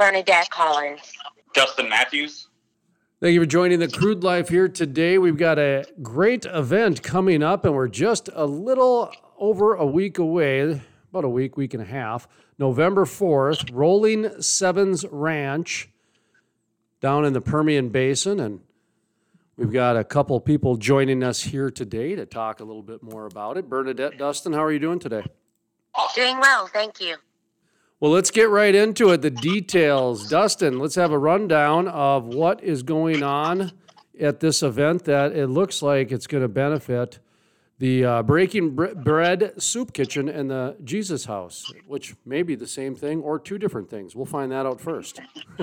Bernadette 0.00 0.48
Collins. 0.48 1.12
Dustin 1.52 1.86
Matthews. 1.86 2.48
Thank 3.20 3.34
you 3.34 3.40
for 3.40 3.46
joining 3.46 3.80
the 3.80 3.88
Crude 3.88 4.24
Life 4.24 4.48
here 4.48 4.66
today. 4.66 5.18
We've 5.18 5.36
got 5.36 5.58
a 5.58 5.84
great 6.00 6.46
event 6.46 7.02
coming 7.02 7.42
up, 7.42 7.66
and 7.66 7.74
we're 7.74 7.86
just 7.86 8.30
a 8.32 8.46
little 8.46 9.12
over 9.38 9.74
a 9.74 9.84
week 9.84 10.16
away, 10.16 10.80
about 11.10 11.24
a 11.24 11.28
week, 11.28 11.58
week 11.58 11.74
and 11.74 11.82
a 11.82 11.86
half. 11.86 12.26
November 12.58 13.04
4th, 13.04 13.68
Rolling 13.74 14.40
Sevens 14.40 15.04
Ranch 15.10 15.90
down 17.02 17.26
in 17.26 17.34
the 17.34 17.42
Permian 17.42 17.90
Basin. 17.90 18.40
And 18.40 18.60
we've 19.58 19.70
got 19.70 19.98
a 19.98 20.04
couple 20.04 20.40
people 20.40 20.78
joining 20.78 21.22
us 21.22 21.42
here 21.42 21.70
today 21.70 22.14
to 22.14 22.24
talk 22.24 22.60
a 22.60 22.64
little 22.64 22.82
bit 22.82 23.02
more 23.02 23.26
about 23.26 23.58
it. 23.58 23.68
Bernadette, 23.68 24.16
Dustin, 24.16 24.54
how 24.54 24.64
are 24.64 24.72
you 24.72 24.78
doing 24.78 24.98
today? 24.98 25.26
Doing 26.16 26.40
well, 26.40 26.68
thank 26.68 27.02
you. 27.02 27.16
Well, 28.00 28.12
let's 28.12 28.30
get 28.30 28.48
right 28.48 28.74
into 28.74 29.10
it. 29.10 29.20
The 29.20 29.30
details. 29.30 30.26
Dustin, 30.26 30.78
let's 30.78 30.94
have 30.94 31.12
a 31.12 31.18
rundown 31.18 31.86
of 31.86 32.24
what 32.24 32.64
is 32.64 32.82
going 32.82 33.22
on 33.22 33.72
at 34.18 34.40
this 34.40 34.62
event 34.62 35.04
that 35.04 35.32
it 35.32 35.48
looks 35.48 35.82
like 35.82 36.10
it's 36.10 36.26
going 36.26 36.42
to 36.42 36.48
benefit 36.48 37.18
the 37.78 38.04
uh, 38.04 38.22
Breaking 38.22 38.74
Bre- 38.74 38.94
Bread 38.94 39.52
Soup 39.60 39.92
Kitchen 39.92 40.30
and 40.30 40.50
the 40.50 40.76
Jesus 40.82 41.26
House, 41.26 41.70
which 41.86 42.14
may 42.24 42.42
be 42.42 42.54
the 42.54 42.66
same 42.66 42.94
thing 42.94 43.20
or 43.20 43.38
two 43.38 43.58
different 43.58 43.90
things. 43.90 44.16
We'll 44.16 44.24
find 44.24 44.50
that 44.52 44.64
out 44.64 44.80
first. 44.80 45.20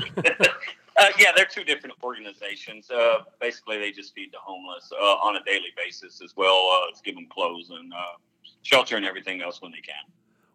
Uh, 1.00 1.10
yeah, 1.20 1.30
they're 1.36 1.46
two 1.46 1.64
different 1.64 1.94
organizations. 2.02 2.90
Uh, 2.90 3.20
basically, 3.40 3.78
they 3.78 3.92
just 3.92 4.16
feed 4.16 4.32
the 4.34 4.40
homeless 4.42 4.92
uh, 5.00 5.06
on 5.06 5.36
a 5.36 5.44
daily 5.44 5.72
basis, 5.78 6.24
as 6.24 6.36
well 6.36 6.72
as 6.92 7.00
give 7.02 7.14
them 7.14 7.28
clothes 7.30 7.70
and 7.70 7.94
uh, 7.94 8.18
shelter 8.64 8.98
and 8.98 9.06
everything 9.06 9.40
else 9.40 9.62
when 9.62 9.72
they 9.72 9.80
can. 9.80 9.94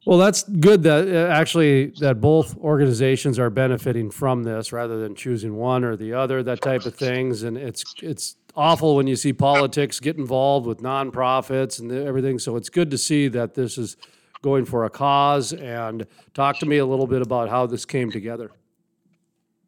Well, 0.04 0.18
that's 0.18 0.42
good 0.42 0.82
that 0.82 1.08
uh, 1.08 1.32
actually 1.32 1.86
that 2.00 2.20
both 2.20 2.56
organizations 2.56 3.38
are 3.38 3.50
benefiting 3.50 4.10
from 4.10 4.42
this 4.42 4.72
rather 4.72 4.98
than 4.98 5.14
choosing 5.14 5.54
one 5.54 5.84
or 5.84 5.94
the 5.96 6.12
other, 6.12 6.42
that 6.42 6.60
type 6.60 6.86
of 6.86 6.94
things. 6.94 7.44
And 7.44 7.56
it's 7.56 7.84
it's 8.02 8.36
awful 8.56 8.96
when 8.96 9.06
you 9.06 9.14
see 9.14 9.32
politics 9.32 10.00
get 10.00 10.16
involved 10.16 10.66
with 10.66 10.78
nonprofits 10.78 11.78
and 11.78 11.92
everything. 11.92 12.40
So 12.40 12.56
it's 12.56 12.68
good 12.68 12.90
to 12.90 12.98
see 12.98 13.28
that 13.28 13.54
this 13.54 13.78
is 13.78 13.96
going 14.42 14.64
for 14.64 14.86
a 14.86 14.90
cause. 14.90 15.52
And 15.52 16.04
talk 16.34 16.58
to 16.58 16.66
me 16.66 16.78
a 16.78 16.86
little 16.86 17.06
bit 17.06 17.22
about 17.22 17.48
how 17.48 17.66
this 17.66 17.84
came 17.84 18.10
together. 18.10 18.50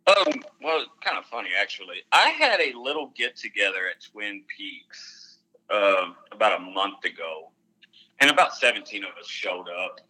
Um, 0.09 0.43
well, 0.61 0.85
kind 1.01 1.17
of 1.17 1.25
funny 1.27 1.51
actually. 1.59 2.03
I 2.11 2.31
had 2.31 2.61
a 2.61 2.73
little 2.77 3.13
get 3.17 3.37
together 3.37 3.87
at 3.89 4.03
Twin 4.03 4.43
Peaks 4.55 5.39
uh, 5.71 6.09
about 6.33 6.61
a 6.61 6.63
month 6.63 7.05
ago, 7.05 7.53
and 8.21 8.31
about 8.31 8.55
17 8.57 9.05
of 9.05 9.11
us 9.19 9.29
showed 9.29 9.69
up. 9.69 10.01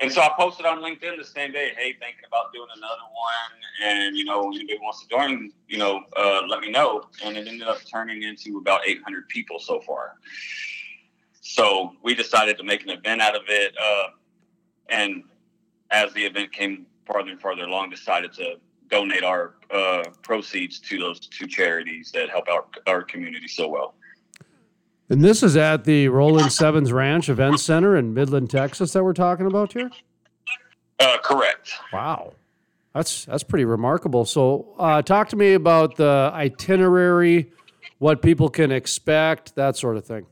And 0.00 0.12
so 0.12 0.20
I 0.20 0.30
posted 0.36 0.64
on 0.64 0.78
LinkedIn 0.78 1.18
the 1.18 1.24
same 1.24 1.50
day, 1.50 1.72
hey, 1.76 1.94
thinking 1.98 2.24
about 2.26 2.52
doing 2.52 2.68
another 2.76 3.02
one. 3.12 3.88
And, 3.88 4.16
you 4.16 4.24
know, 4.24 4.48
anybody 4.48 4.78
wants 4.80 5.02
to 5.02 5.08
join, 5.08 5.50
you 5.66 5.78
know, 5.78 6.02
uh, 6.16 6.42
let 6.46 6.60
me 6.60 6.70
know. 6.70 7.02
And 7.24 7.36
it 7.36 7.48
ended 7.48 7.66
up 7.66 7.78
turning 7.90 8.22
into 8.22 8.58
about 8.58 8.82
800 8.86 9.28
people 9.28 9.58
so 9.58 9.80
far. 9.80 10.14
So 11.40 11.92
we 12.02 12.14
decided 12.14 12.58
to 12.58 12.64
make 12.64 12.84
an 12.84 12.90
event 12.90 13.20
out 13.20 13.34
of 13.34 13.42
it. 13.48 13.74
Uh, 13.82 14.08
and 14.88 15.24
as 15.90 16.12
the 16.12 16.24
event 16.24 16.52
came 16.52 16.86
farther 17.04 17.30
and 17.30 17.40
farther 17.40 17.64
along, 17.64 17.90
decided 17.90 18.32
to 18.34 18.54
donate 18.88 19.24
our 19.24 19.54
uh, 19.70 20.04
proceeds 20.22 20.78
to 20.78 20.98
those 20.98 21.18
two 21.20 21.46
charities 21.46 22.12
that 22.12 22.30
help 22.30 22.48
our, 22.48 22.66
our 22.86 23.02
community 23.02 23.48
so 23.48 23.66
well. 23.68 23.94
And 25.10 25.24
this 25.24 25.42
is 25.42 25.56
at 25.56 25.84
the 25.84 26.08
Rolling 26.08 26.50
Sevens 26.50 26.92
Ranch 26.92 27.30
Event 27.30 27.60
Center 27.60 27.96
in 27.96 28.12
Midland, 28.12 28.50
Texas, 28.50 28.92
that 28.92 29.02
we're 29.02 29.14
talking 29.14 29.46
about 29.46 29.72
here. 29.72 29.90
Uh, 31.00 31.16
correct. 31.22 31.72
Wow, 31.92 32.34
that's 32.94 33.24
that's 33.24 33.42
pretty 33.42 33.64
remarkable. 33.64 34.26
So, 34.26 34.74
uh, 34.78 35.00
talk 35.00 35.28
to 35.30 35.36
me 35.36 35.54
about 35.54 35.96
the 35.96 36.30
itinerary, 36.34 37.52
what 37.98 38.20
people 38.20 38.50
can 38.50 38.70
expect, 38.70 39.54
that 39.54 39.76
sort 39.76 39.96
of 39.96 40.04
thing. 40.04 40.26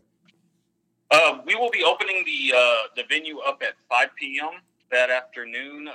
Uh, 1.11 1.39
we 1.47 1.55
will 1.55 1.71
be 1.71 1.83
opening 1.83 2.23
the 2.27 2.55
uh, 2.55 2.75
the 2.97 3.05
venue 3.09 3.39
up 3.39 3.63
at 3.63 3.75
5 3.89 4.09
p.m. 4.19 4.61
that 4.91 5.09
afternoon. 5.09 5.89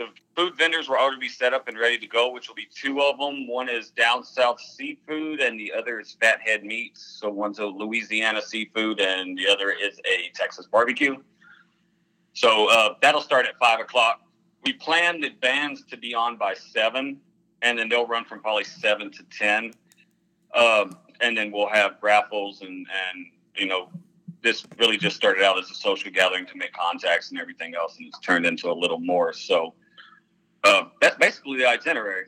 The 0.00 0.08
food 0.34 0.56
vendors 0.56 0.88
were 0.88 0.98
already 0.98 1.20
be 1.20 1.28
set 1.28 1.52
up 1.52 1.68
and 1.68 1.78
ready 1.78 1.98
to 1.98 2.06
go, 2.06 2.32
which 2.32 2.48
will 2.48 2.54
be 2.54 2.66
two 2.74 3.02
of 3.02 3.18
them. 3.18 3.46
One 3.46 3.68
is 3.68 3.90
down 3.90 4.24
south 4.24 4.58
seafood, 4.58 5.40
and 5.40 5.60
the 5.60 5.70
other 5.74 6.00
is 6.00 6.16
fathead 6.18 6.64
meats. 6.64 7.18
So 7.20 7.28
one's 7.28 7.58
a 7.58 7.66
Louisiana 7.66 8.40
seafood, 8.40 8.98
and 8.98 9.36
the 9.36 9.46
other 9.46 9.68
is 9.72 10.00
a 10.06 10.30
Texas 10.34 10.66
barbecue. 10.66 11.16
So 12.32 12.70
uh, 12.70 12.94
that'll 13.02 13.20
start 13.20 13.44
at 13.44 13.58
five 13.58 13.78
o'clock. 13.78 14.22
We 14.64 14.72
plan 14.72 15.20
the 15.20 15.28
bands 15.28 15.84
to 15.90 15.98
be 15.98 16.14
on 16.14 16.38
by 16.38 16.54
seven, 16.54 17.20
and 17.60 17.78
then 17.78 17.90
they'll 17.90 18.06
run 18.06 18.24
from 18.24 18.40
probably 18.40 18.64
seven 18.64 19.10
to 19.10 19.22
ten. 19.24 19.74
Um, 20.54 20.96
and 21.20 21.36
then 21.36 21.52
we'll 21.52 21.68
have 21.68 21.96
raffles 22.00 22.62
and 22.62 22.86
and 23.10 23.26
you 23.54 23.66
know 23.66 23.90
this 24.42 24.64
really 24.78 24.96
just 24.96 25.16
started 25.16 25.44
out 25.44 25.58
as 25.58 25.70
a 25.70 25.74
social 25.74 26.10
gathering 26.10 26.46
to 26.46 26.56
make 26.56 26.72
contacts 26.72 27.32
and 27.32 27.38
everything 27.38 27.74
else, 27.74 27.98
and 27.98 28.06
it's 28.06 28.18
turned 28.20 28.46
into 28.46 28.70
a 28.70 28.72
little 28.72 28.98
more. 28.98 29.34
So 29.34 29.74
uh, 30.64 30.84
that's 31.00 31.16
basically 31.16 31.58
the 31.58 31.66
itinerary. 31.66 32.26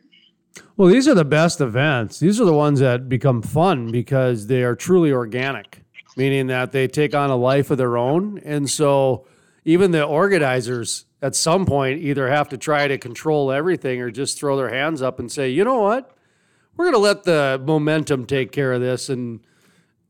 Well, 0.76 0.88
these 0.88 1.08
are 1.08 1.14
the 1.14 1.24
best 1.24 1.60
events. 1.60 2.18
These 2.18 2.40
are 2.40 2.44
the 2.44 2.52
ones 2.52 2.80
that 2.80 3.08
become 3.08 3.42
fun 3.42 3.90
because 3.90 4.46
they 4.46 4.62
are 4.62 4.74
truly 4.74 5.12
organic, 5.12 5.82
meaning 6.16 6.46
that 6.48 6.72
they 6.72 6.88
take 6.88 7.14
on 7.14 7.30
a 7.30 7.36
life 7.36 7.70
of 7.70 7.78
their 7.78 7.96
own. 7.96 8.38
And 8.44 8.68
so, 8.68 9.26
even 9.64 9.92
the 9.92 10.04
organizers 10.04 11.06
at 11.22 11.36
some 11.36 11.64
point 11.64 12.00
either 12.00 12.28
have 12.28 12.48
to 12.48 12.58
try 12.58 12.88
to 12.88 12.98
control 12.98 13.52
everything 13.52 14.00
or 14.00 14.10
just 14.10 14.38
throw 14.38 14.56
their 14.56 14.70
hands 14.70 15.00
up 15.00 15.20
and 15.20 15.30
say, 15.30 15.48
you 15.48 15.64
know 15.64 15.80
what? 15.80 16.16
We're 16.76 16.86
going 16.86 16.94
to 16.94 16.98
let 16.98 17.24
the 17.24 17.62
momentum 17.64 18.26
take 18.26 18.50
care 18.50 18.72
of 18.72 18.80
this. 18.80 19.08
And 19.08 19.40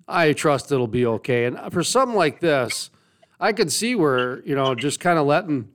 I 0.09 0.33
trust 0.33 0.73
it'll 0.73 0.87
be 0.87 1.05
okay. 1.05 1.45
And 1.45 1.59
for 1.71 1.83
something 1.83 2.17
like 2.17 2.41
this, 2.41 2.91
I 3.39 3.53
could 3.53 3.71
see 3.71 3.95
where, 3.95 4.43
you 4.47 4.55
know, 4.55 4.75
just 4.75 5.01
kind 5.01 5.19
of 5.19 5.27
letting 5.27 5.69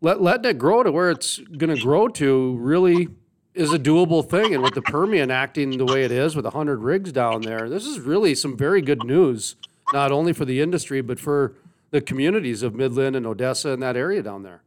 let, 0.00 0.20
letting 0.20 0.50
it 0.50 0.58
grow 0.58 0.82
to 0.82 0.92
where 0.92 1.10
it's 1.10 1.38
going 1.38 1.74
to 1.74 1.80
grow 1.80 2.08
to 2.08 2.56
really 2.56 3.08
is 3.54 3.72
a 3.72 3.78
doable 3.78 4.28
thing. 4.28 4.54
And 4.54 4.62
with 4.62 4.74
the 4.74 4.82
Permian 4.82 5.30
acting 5.30 5.78
the 5.78 5.86
way 5.86 6.04
it 6.04 6.12
is 6.12 6.36
with 6.36 6.44
100 6.44 6.80
rigs 6.80 7.12
down 7.12 7.42
there, 7.42 7.68
this 7.68 7.86
is 7.86 8.00
really 8.00 8.34
some 8.34 8.56
very 8.56 8.82
good 8.82 9.04
news, 9.04 9.56
not 9.92 10.12
only 10.12 10.32
for 10.32 10.44
the 10.44 10.60
industry, 10.60 11.00
but 11.00 11.18
for 11.18 11.54
the 11.90 12.00
communities 12.00 12.62
of 12.62 12.74
Midland 12.74 13.16
and 13.16 13.26
Odessa 13.26 13.70
and 13.70 13.82
that 13.82 13.96
area 13.96 14.22
down 14.22 14.42
there. 14.42 14.62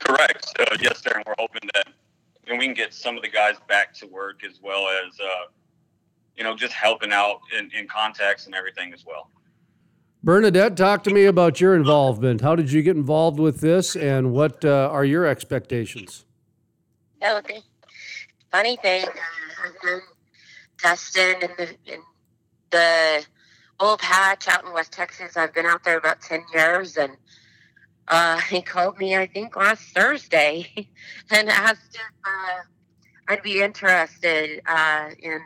Correct. 0.00 0.52
Uh, 0.58 0.76
yes, 0.80 1.00
sir. 1.02 1.12
And 1.14 1.24
we're 1.26 1.34
hoping 1.38 1.68
that 1.74 1.86
and 2.48 2.58
we 2.58 2.66
can 2.66 2.74
get 2.74 2.92
some 2.92 3.16
of 3.16 3.22
the 3.22 3.28
guys 3.28 3.56
back 3.68 3.94
to 3.94 4.06
work 4.06 4.44
as 4.44 4.60
well 4.62 4.88
as, 4.88 5.18
uh, 5.20 5.50
you 6.36 6.44
know, 6.44 6.56
just 6.56 6.72
helping 6.72 7.12
out 7.12 7.40
in, 7.58 7.70
in 7.78 7.86
contacts 7.86 8.46
and 8.46 8.54
everything 8.54 8.92
as 8.92 9.04
well. 9.06 9.30
Bernadette, 10.24 10.74
talk 10.74 11.04
to 11.04 11.10
me 11.10 11.26
about 11.26 11.60
your 11.60 11.76
involvement. 11.76 12.40
How 12.40 12.56
did 12.56 12.72
you 12.72 12.80
get 12.80 12.96
involved 12.96 13.38
with 13.38 13.60
this, 13.60 13.94
and 13.94 14.32
what 14.32 14.64
uh, 14.64 14.88
are 14.90 15.04
your 15.04 15.26
expectations? 15.26 16.24
Oh, 17.22 17.42
the 17.46 17.60
funny 18.50 18.76
thing, 18.76 19.04
uh, 19.04 19.98
Dustin 20.82 21.36
and 21.42 21.52
the, 21.58 21.92
in 21.92 22.00
the 22.70 23.26
oil 23.82 23.98
patch 23.98 24.48
out 24.48 24.64
in 24.64 24.72
West 24.72 24.92
Texas. 24.92 25.36
I've 25.36 25.52
been 25.52 25.66
out 25.66 25.84
there 25.84 25.98
about 25.98 26.22
ten 26.22 26.42
years, 26.54 26.96
and 26.96 27.18
uh, 28.08 28.40
he 28.48 28.62
called 28.62 28.96
me, 28.96 29.14
I 29.14 29.26
think, 29.26 29.54
last 29.56 29.94
Thursday, 29.94 30.70
and 31.30 31.50
asked 31.50 31.96
if 31.96 32.00
uh, 32.24 32.62
I'd 33.28 33.42
be 33.42 33.60
interested 33.60 34.62
uh, 34.64 35.10
in 35.18 35.40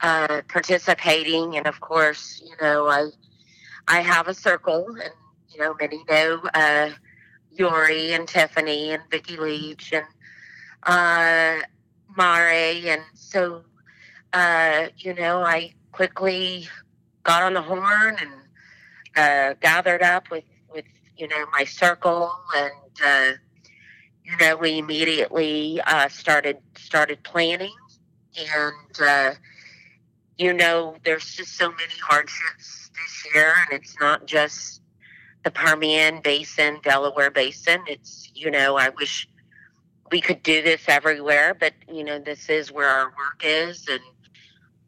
uh, 0.00 0.42
participating. 0.48 1.56
And 1.56 1.68
of 1.68 1.80
course, 1.80 2.42
you 2.44 2.56
know, 2.60 2.88
I 2.88 3.10
I 3.88 4.00
have 4.00 4.28
a 4.28 4.34
circle, 4.34 4.86
and 4.86 5.12
you 5.50 5.60
know, 5.60 5.74
many 5.80 6.02
know 6.08 6.40
uh, 6.54 6.90
Yori 7.50 8.12
and 8.12 8.26
Tiffany 8.26 8.90
and 8.90 9.02
Vicky 9.10 9.36
Leach 9.36 9.92
and 9.92 10.06
uh, 10.84 11.64
Mare, 12.16 12.80
and 12.86 13.02
so 13.14 13.64
uh, 14.32 14.88
you 14.96 15.14
know, 15.14 15.42
I 15.42 15.74
quickly 15.92 16.68
got 17.22 17.42
on 17.42 17.54
the 17.54 17.62
horn 17.62 18.16
and 18.20 18.32
uh, 19.16 19.54
gathered 19.60 20.02
up 20.02 20.30
with 20.30 20.44
with 20.72 20.86
you 21.16 21.28
know 21.28 21.44
my 21.52 21.64
circle, 21.64 22.32
and 22.56 23.00
uh, 23.04 23.32
you 24.24 24.36
know, 24.38 24.56
we 24.56 24.78
immediately 24.78 25.80
uh, 25.86 26.08
started 26.08 26.58
started 26.76 27.22
planning, 27.22 27.74
and 28.38 29.00
uh, 29.00 29.34
you 30.38 30.52
know, 30.52 30.96
there's 31.04 31.34
just 31.34 31.56
so 31.56 31.70
many 31.70 31.94
hardships 32.00 32.81
this 32.94 33.34
year, 33.34 33.54
and 33.70 33.80
it's 33.80 33.98
not 34.00 34.26
just 34.26 34.82
the 35.44 35.50
Permian 35.50 36.20
Basin, 36.22 36.78
Delaware 36.82 37.30
Basin. 37.30 37.80
It's, 37.86 38.30
you 38.34 38.50
know, 38.50 38.76
I 38.76 38.90
wish 38.90 39.28
we 40.10 40.20
could 40.20 40.42
do 40.42 40.62
this 40.62 40.82
everywhere, 40.88 41.54
but, 41.58 41.72
you 41.90 42.04
know, 42.04 42.18
this 42.18 42.48
is 42.48 42.70
where 42.70 42.88
our 42.88 43.06
work 43.06 43.42
is. 43.42 43.88
And, 43.88 44.02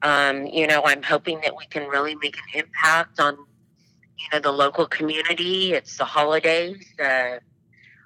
um, 0.03 0.47
you 0.47 0.67
know, 0.67 0.83
I'm 0.85 1.03
hoping 1.03 1.41
that 1.43 1.57
we 1.57 1.67
can 1.67 1.89
really 1.89 2.15
make 2.17 2.37
an 2.37 2.61
impact 2.61 3.21
on, 3.21 3.37
you 3.37 4.27
know, 4.33 4.39
the 4.39 4.53
local 4.53 4.87
community. 4.87 5.73
It's 5.73 5.97
the 5.97 6.05
holidays. 6.05 6.85
Uh, 7.03 7.39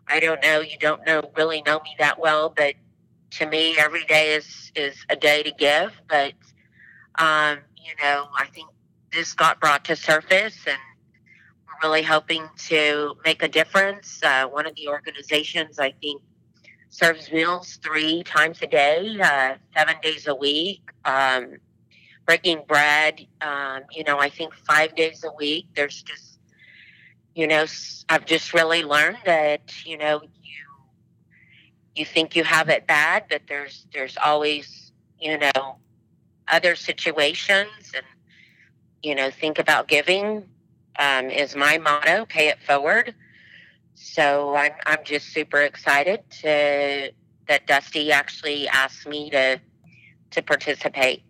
I 0.06 0.20
don't 0.20 0.42
know. 0.42 0.60
You 0.60 0.78
don't 0.78 1.04
know 1.06 1.30
really 1.36 1.62
know 1.62 1.80
me 1.80 1.94
that 1.98 2.18
well, 2.18 2.52
but 2.56 2.74
to 3.32 3.46
me, 3.46 3.76
every 3.78 4.04
day 4.04 4.34
is 4.34 4.72
is 4.74 4.96
a 5.10 5.16
day 5.16 5.42
to 5.42 5.52
give. 5.52 5.92
But 6.08 6.32
um, 7.18 7.58
you 7.76 7.92
know, 8.02 8.28
I 8.36 8.46
think 8.46 8.68
this 9.12 9.32
got 9.32 9.60
brought 9.60 9.84
to 9.86 9.96
surface, 9.96 10.58
and 10.66 10.78
we're 11.66 11.88
really 11.88 12.02
hoping 12.02 12.48
to 12.68 13.16
make 13.24 13.42
a 13.42 13.48
difference. 13.48 14.20
Uh, 14.22 14.46
one 14.46 14.66
of 14.66 14.74
the 14.76 14.88
organizations, 14.88 15.78
I 15.78 15.92
think, 16.00 16.22
serves 16.90 17.30
meals 17.30 17.78
three 17.82 18.22
times 18.22 18.58
a 18.62 18.66
day, 18.66 19.18
uh, 19.20 19.54
seven 19.76 19.96
days 20.02 20.26
a 20.26 20.34
week. 20.34 20.82
Um, 21.04 21.56
breaking 22.28 22.62
bread, 22.68 23.26
um, 23.40 23.80
you 23.90 24.04
know, 24.04 24.18
I 24.18 24.28
think 24.28 24.52
five 24.52 24.94
days 24.94 25.24
a 25.24 25.32
week. 25.38 25.64
There's 25.74 26.02
just, 26.02 26.38
you 27.34 27.46
know, 27.46 27.64
I've 28.10 28.26
just 28.26 28.52
really 28.52 28.84
learned 28.84 29.16
that, 29.24 29.72
you 29.86 29.96
know, 29.96 30.20
you 30.42 30.64
you 31.96 32.04
think 32.04 32.36
you 32.36 32.44
have 32.44 32.68
it 32.68 32.86
bad, 32.86 33.24
but 33.30 33.42
there's 33.48 33.86
there's 33.94 34.18
always, 34.22 34.92
you 35.18 35.38
know, 35.38 35.78
other 36.48 36.76
situations 36.76 37.92
and 37.94 38.04
you 39.02 39.14
know, 39.14 39.30
think 39.30 39.58
about 39.58 39.88
giving 39.88 40.48
um, 40.98 41.30
is 41.30 41.54
my 41.54 41.78
motto, 41.78 42.26
pay 42.26 42.48
it 42.48 42.58
forward. 42.60 43.14
So 43.94 44.54
I'm, 44.54 44.72
I'm 44.86 45.04
just 45.04 45.28
super 45.32 45.62
excited 45.62 46.22
to 46.42 47.12
that 47.48 47.66
Dusty 47.66 48.12
actually 48.12 48.68
asked 48.68 49.06
me 49.06 49.30
to 49.30 49.60
to 50.30 50.42
participate. 50.42 51.22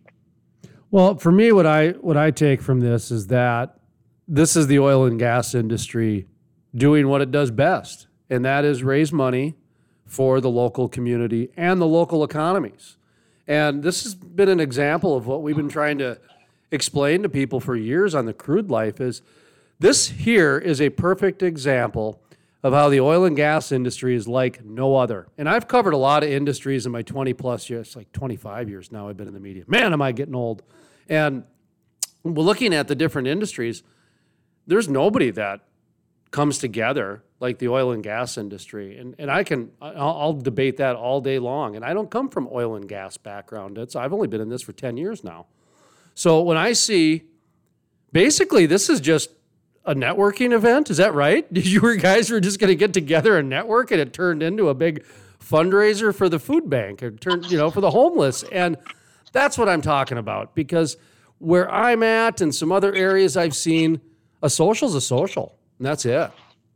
Well, 0.90 1.16
for 1.16 1.30
me, 1.30 1.52
what 1.52 1.66
I 1.66 1.90
what 1.90 2.16
I 2.16 2.30
take 2.30 2.60
from 2.60 2.80
this 2.80 3.10
is 3.10 3.28
that 3.28 3.78
this 4.26 4.56
is 4.56 4.66
the 4.66 4.78
oil 4.78 5.04
and 5.04 5.18
gas 5.18 5.54
industry 5.54 6.26
doing 6.74 7.08
what 7.08 7.20
it 7.20 7.30
does 7.30 7.50
best, 7.50 8.08
and 8.28 8.44
that 8.44 8.64
is 8.64 8.82
raise 8.82 9.12
money 9.12 9.54
for 10.04 10.40
the 10.40 10.50
local 10.50 10.88
community 10.88 11.50
and 11.56 11.80
the 11.80 11.86
local 11.86 12.24
economies. 12.24 12.96
And 13.46 13.82
this 13.82 14.02
has 14.02 14.14
been 14.14 14.48
an 14.48 14.60
example 14.60 15.16
of 15.16 15.26
what 15.26 15.42
we've 15.42 15.56
been 15.56 15.68
trying 15.68 15.98
to 15.98 16.18
explain 16.70 17.22
to 17.22 17.28
people 17.28 17.60
for 17.60 17.76
years 17.76 18.14
on 18.14 18.26
the 18.26 18.32
crude 18.32 18.70
life 18.70 19.00
is 19.00 19.22
this 19.78 20.08
here 20.08 20.58
is 20.58 20.80
a 20.80 20.90
perfect 20.90 21.42
example 21.42 22.20
of 22.62 22.72
how 22.72 22.88
the 22.88 23.00
oil 23.00 23.24
and 23.24 23.36
gas 23.36 23.70
industry 23.70 24.16
is 24.16 24.26
like 24.26 24.64
no 24.64 24.96
other. 24.96 25.28
And 25.38 25.48
I've 25.48 25.68
covered 25.68 25.92
a 25.92 25.98
lot 25.98 26.24
of 26.24 26.30
industries 26.30 26.86
in 26.86 26.92
my 26.92 27.02
20 27.02 27.32
plus 27.34 27.70
years, 27.70 27.94
like 27.94 28.10
25 28.12 28.68
years 28.68 28.90
now 28.90 29.08
I've 29.08 29.16
been 29.16 29.28
in 29.28 29.34
the 29.34 29.40
media. 29.40 29.64
Man, 29.66 29.92
am 29.92 30.02
I 30.02 30.12
getting 30.12 30.34
old. 30.34 30.62
And 31.08 31.44
looking 32.24 32.74
at 32.74 32.88
the 32.88 32.96
different 32.96 33.28
industries, 33.28 33.82
there's 34.66 34.88
nobody 34.88 35.30
that 35.30 35.60
comes 36.30 36.58
together 36.58 37.22
like 37.40 37.58
the 37.58 37.68
oil 37.68 37.92
and 37.92 38.02
gas 38.02 38.36
industry. 38.36 38.98
And, 38.98 39.14
and 39.18 39.30
I 39.30 39.44
can, 39.44 39.70
I'll, 39.80 39.94
I'll 39.96 40.32
debate 40.32 40.78
that 40.78 40.96
all 40.96 41.20
day 41.20 41.38
long. 41.38 41.76
And 41.76 41.84
I 41.84 41.94
don't 41.94 42.10
come 42.10 42.28
from 42.28 42.48
oil 42.52 42.74
and 42.74 42.88
gas 42.88 43.16
background. 43.16 43.78
It's, 43.78 43.94
I've 43.94 44.12
only 44.12 44.26
been 44.26 44.40
in 44.40 44.48
this 44.48 44.62
for 44.62 44.72
10 44.72 44.96
years 44.96 45.22
now. 45.22 45.46
So 46.18 46.42
when 46.42 46.56
I 46.56 46.72
see, 46.72 47.22
basically, 48.10 48.66
this 48.66 48.90
is 48.90 49.00
just 49.00 49.30
a 49.84 49.94
networking 49.94 50.52
event. 50.52 50.90
Is 50.90 50.96
that 50.96 51.14
right? 51.14 51.46
You 51.52 51.96
guys 51.96 52.28
were 52.28 52.40
just 52.40 52.58
going 52.58 52.70
to 52.70 52.74
get 52.74 52.92
together 52.92 53.38
and 53.38 53.48
network, 53.48 53.92
and 53.92 54.00
it 54.00 54.12
turned 54.12 54.42
into 54.42 54.68
a 54.68 54.74
big 54.74 55.04
fundraiser 55.38 56.12
for 56.12 56.28
the 56.28 56.40
food 56.40 56.68
bank. 56.68 57.04
It 57.04 57.20
turned, 57.20 57.48
you 57.52 57.56
know, 57.56 57.70
for 57.70 57.80
the 57.80 57.92
homeless, 57.92 58.42
and 58.50 58.76
that's 59.30 59.56
what 59.56 59.68
I'm 59.68 59.80
talking 59.80 60.18
about. 60.18 60.56
Because 60.56 60.96
where 61.38 61.70
I'm 61.70 62.02
at, 62.02 62.40
and 62.40 62.52
some 62.52 62.72
other 62.72 62.92
areas 62.92 63.36
I've 63.36 63.54
seen, 63.54 64.00
a 64.42 64.50
social's 64.50 64.96
a 64.96 65.00
social, 65.00 65.56
and 65.78 65.86
that's 65.86 66.04
it. 66.04 66.32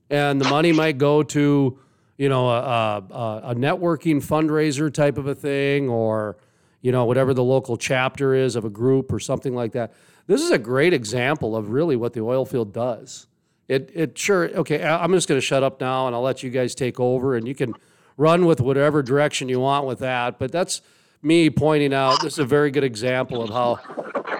And 0.08 0.40
the 0.40 0.48
money 0.48 0.70
might 0.70 0.98
go 0.98 1.24
to, 1.24 1.80
you 2.16 2.28
know, 2.28 2.48
a, 2.48 3.04
a, 3.10 3.40
a 3.46 3.54
networking 3.56 4.24
fundraiser 4.24 4.94
type 4.94 5.18
of 5.18 5.26
a 5.26 5.34
thing, 5.34 5.88
or 5.88 6.36
you 6.82 6.93
know, 6.93 7.05
whatever 7.05 7.32
the 7.32 7.44
local 7.44 7.76
chapter 7.76 8.34
is 8.34 8.56
of 8.56 8.64
a 8.64 8.70
group 8.70 9.12
or 9.12 9.20
something 9.20 9.55
like 9.55 9.73
that. 9.73 9.94
This 10.26 10.43
is 10.43 10.50
a 10.50 10.58
great 10.58 10.93
example 10.93 11.56
of 11.56 11.70
really 11.70 11.96
what 11.96 12.12
the 12.12 12.20
oil 12.20 12.44
field 12.44 12.73
does. 12.73 13.26
It, 13.69 13.90
it 13.94 14.19
sure, 14.19 14.50
okay, 14.50 14.82
I'm 14.84 15.12
just 15.12 15.29
going 15.29 15.40
to 15.40 15.46
shut 15.46 15.62
up 15.62 15.81
now 15.81 16.06
and 16.06 16.14
I'll 16.14 16.23
let 16.23 16.43
you 16.43 16.50
guys 16.50 16.75
take 16.75 17.00
over 17.00 17.37
and 17.37 17.49
you 17.49 17.55
can 17.55 17.75
run 18.17 18.44
with 18.44 18.61
whatever 18.61 19.02
direction 19.02 19.49
you 19.49 19.61
want 19.61 19.87
with 19.87 20.00
that. 20.00 20.38
But 20.38 20.52
that's 20.52 20.82
me 21.23 21.49
pointing 21.49 21.94
out 21.94 22.20
this 22.20 22.34
is 22.34 22.38
a 22.40 22.44
very 22.44 22.70
good 22.70 22.85
example 22.85 23.43
of 23.43 23.50
how 23.50 23.78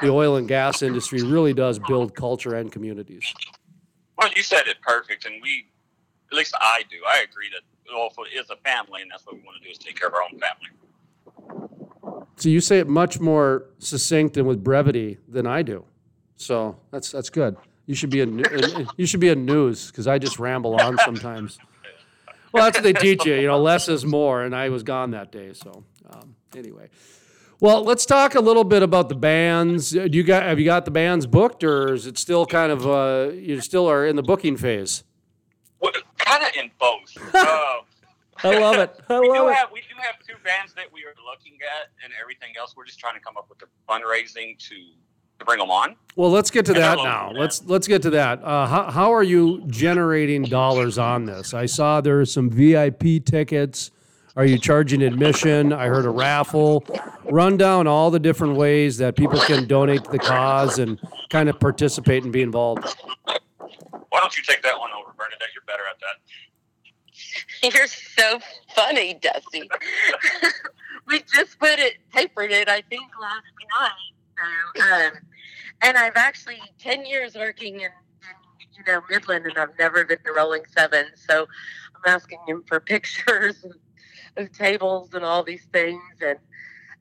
the 0.03 0.11
oil 0.11 0.37
and 0.37 0.49
gas 0.49 0.83
industry 0.83 1.23
really 1.23 1.55
does 1.55 1.79
build 1.79 2.15
culture 2.15 2.56
and 2.56 2.71
communities. 2.73 3.33
Well, 4.19 4.31
you 4.35 4.43
said 4.43 4.67
it 4.67 4.81
perfect, 4.83 5.25
and 5.25 5.41
we, 5.43 5.67
at 6.31 6.37
least 6.37 6.55
I 6.61 6.83
do. 6.91 6.97
I 7.09 7.21
agree 7.21 7.49
that 7.53 7.62
oil 7.95 8.12
is 8.35 8.50
a 8.50 8.56
family, 8.56 9.03
and 9.03 9.11
that's 9.11 9.25
what 9.25 9.37
we 9.37 9.43
want 9.43 9.59
to 9.59 9.65
do 9.65 9.71
is 9.71 9.79
take 9.79 9.99
care 9.99 10.09
of 10.09 10.15
our 10.15 10.23
own 10.23 10.31
family. 10.31 10.71
So 12.43 12.49
you 12.49 12.61
say 12.61 12.81
it 12.81 12.89
much 12.89 13.21
more 13.21 13.67
succinct 13.79 14.37
and 14.37 14.49
with 14.49 14.65
brevity 14.65 15.19
than 15.29 15.47
I 15.47 15.62
do. 15.62 15.85
So 16.35 16.77
that's 16.91 17.12
that's 17.12 17.31
good. 17.31 17.56
You 17.87 17.94
should 17.94 18.11
be 18.11 18.21
a 18.21 18.27
you 18.97 19.06
should 19.06 19.21
be 19.21 19.29
a 19.29 19.37
news 19.37 19.93
because 19.93 20.09
I 20.09 20.19
just 20.19 20.41
ramble 20.41 20.75
on 20.75 20.99
sometimes. 21.05 21.56
Well, 22.50 22.65
that's 22.65 22.79
what 22.79 22.83
they 22.83 22.94
teach 22.94 23.25
you. 23.25 23.35
You 23.35 23.47
know, 23.47 23.61
less 23.61 23.89
is 23.89 24.05
more, 24.05 24.43
and 24.43 24.56
I 24.56 24.71
was 24.71 24.83
gone 24.83 25.12
that 25.12 25.31
day. 25.31 25.53
So 25.53 25.85
um, 26.11 26.35
anyway, 26.56 26.89
well, 27.61 27.85
let's 27.85 28.05
talk 28.05 28.35
a 28.35 28.41
little 28.41 28.65
bit 28.65 28.83
about 28.83 29.09
the 29.09 29.15
bands. 29.15 29.93
Do 29.93 30.09
you 30.11 30.25
got 30.25 30.43
have 30.43 30.59
you 30.59 30.65
got 30.65 30.85
the 30.85 30.91
bands 30.91 31.29
booked, 31.29 31.62
or 31.62 31.95
is 31.95 32.09
it 32.09 32.19
still 32.19 32.45
kind 32.45 32.73
of 32.73 32.85
uh, 32.85 33.31
you 33.35 33.61
still 33.61 33.87
are 33.87 34.05
in 34.05 34.17
the 34.17 34.23
booking 34.25 34.56
phase? 34.56 35.05
Well, 35.79 35.93
kind 36.19 36.43
of 36.43 36.50
in 36.61 36.73
both. 36.81 37.35
Uh, 37.35 37.83
I 38.44 38.59
love 38.59 38.77
it. 38.77 38.99
I 39.09 39.21
we 39.21 39.29
love 39.29 39.37
do 39.39 39.49
it. 39.49 39.55
have 39.55 39.71
we 39.73 39.81
do 39.81 39.94
have 39.99 40.19
two 40.27 40.35
bands 40.44 40.75
that 40.75 40.87
we 40.93 41.00
are 41.05 41.15
looking 41.31 41.59
at, 41.62 41.91
and 42.05 42.12
everything 42.21 42.50
else. 42.59 42.75
We're 42.77 42.85
just 42.87 42.99
trying 42.99 43.15
to 43.15 43.21
come 43.21 43.37
up 43.37 43.47
with 43.49 43.59
the 43.59 43.67
fundraising 43.89 44.59
to 44.69 44.75
to 45.39 45.44
bring 45.44 45.59
them 45.59 45.71
on. 45.71 45.97
Well, 46.17 46.31
let's 46.31 46.50
get 46.50 46.67
to 46.67 46.73
And 46.73 46.83
that 46.83 46.97
now. 46.99 47.29
local, 47.29 47.41
Let's 47.41 47.62
let's 47.65 47.87
get 47.89 48.03
to 48.03 48.11
that. 48.11 48.43
Uh, 48.43 48.67
how 48.67 48.91
how 48.91 49.12
are 49.15 49.23
you 49.23 49.62
generating 49.69 50.43
dollars 50.43 50.99
on 50.99 51.25
this? 51.25 51.55
I 51.55 51.67
saw 51.67 52.00
there 52.00 52.21
are 52.21 52.27
some 52.27 52.50
VIP 52.50 53.25
tickets. 53.25 53.91
Are 54.35 54.47
you 54.47 54.56
charging 54.59 55.03
admission? 55.03 55.75
I 55.75 55.88
heard 55.88 56.06
a 56.06 56.11
raffle. 56.11 56.85
Run 57.25 57.59
down 57.59 57.87
all 57.87 58.11
the 58.11 58.19
different 58.19 58.56
ways 58.56 58.97
that 58.97 59.15
people 59.15 59.38
can 59.41 59.67
donate 59.67 60.05
to 60.05 60.11
the 60.11 60.19
cause 60.19 60.79
and 60.79 60.99
kind 61.29 61.50
of 61.50 61.61
participate 61.61 62.23
and 62.25 62.33
be 62.33 62.41
involved. 62.41 62.83
Why 63.27 64.21
don't 64.21 64.35
you 64.37 64.43
take 64.43 64.62
that 64.62 64.79
one 64.79 64.91
over, 64.99 65.12
Bernadette? 65.19 65.49
You're 65.55 65.65
better 65.67 65.83
at 65.88 65.99
that. 66.00 66.31
You're 67.62 67.87
so 67.87 68.41
funny, 68.75 69.14
Dusty. 69.14 69.70
we 71.07 71.21
just 71.33 71.61
put 71.61 71.78
it, 71.78 71.95
papered 72.12 72.50
it, 72.50 72.69
I 72.69 72.83
think, 72.90 73.09
last 73.21 73.45
night. 73.81 74.76
So, 74.76 74.83
um, 74.83 75.12
and 75.83 75.97
I've 75.97 76.16
actually 76.16 76.61
ten 76.81 77.07
years 77.07 77.37
working 77.37 77.76
in, 77.76 77.83
in 77.83 77.88
you 78.76 78.85
know 78.87 79.02
Midland, 79.09 79.47
and 79.47 79.57
I've 79.57 79.78
never 79.78 80.04
been 80.04 80.19
to 80.25 80.33
Rolling 80.33 80.62
Seven. 80.76 81.07
So 81.14 81.47
I'm 81.95 82.14
asking 82.14 82.40
him 82.49 82.64
for 82.66 82.81
pictures 82.95 83.64
of, 84.37 84.50
tables 84.52 85.11
and 85.12 85.25
all 85.25 85.45
these 85.45 85.66
things. 85.73 86.02
And 86.21 86.38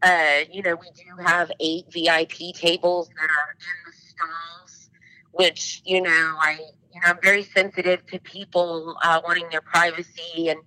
uh, 0.04 0.46
you 0.52 0.62
know, 0.62 0.76
we 0.76 0.92
do 0.96 1.24
have 1.24 1.52
eight 1.60 1.86
VIP 1.92 2.54
tables 2.54 3.10
that 3.20 3.30
are 3.30 3.56
in 3.58 3.92
the 3.92 3.98
stalls, 3.98 4.90
which 5.32 5.82
you 5.86 6.02
know 6.02 6.36
I 6.40 6.60
you 6.94 7.02
know, 7.02 7.08
I'm 7.08 7.20
very 7.22 7.44
sensitive 7.44 8.06
to 8.08 8.20
people 8.20 8.96
uh, 9.04 9.22
wanting 9.24 9.48
their 9.52 9.62
privacy 9.62 10.50
and 10.50 10.60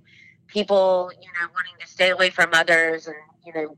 people, 0.47 1.11
you 1.21 1.29
know, 1.41 1.49
wanting 1.55 1.75
to 1.81 1.87
stay 1.87 2.11
away 2.11 2.31
from 2.31 2.51
others 2.53 3.07
and, 3.07 3.17
you 3.45 3.53
know, 3.53 3.77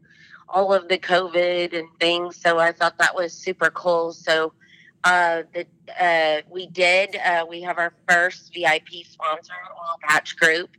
all 0.48 0.72
of 0.72 0.88
the 0.88 0.98
COVID 0.98 1.76
and 1.76 1.88
things. 1.98 2.40
So 2.40 2.58
I 2.58 2.72
thought 2.72 2.98
that 2.98 3.14
was 3.14 3.32
super 3.32 3.70
cool. 3.70 4.12
So 4.12 4.52
uh, 5.04 5.42
the, 5.54 5.66
uh, 6.00 6.42
we 6.50 6.66
did, 6.66 7.16
uh, 7.16 7.44
we 7.48 7.62
have 7.62 7.78
our 7.78 7.92
first 8.08 8.52
VIP 8.54 9.04
sponsor, 9.08 9.52
Oil 9.70 9.98
Patch 10.02 10.36
Group. 10.36 10.70